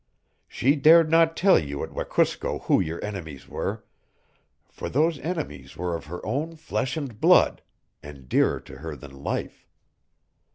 [0.47, 3.83] She dared not tell you at Wekusko who your enemies were,
[4.67, 7.61] for those enemies were of her own flesh and blood,
[8.01, 9.67] and dearer to her than life.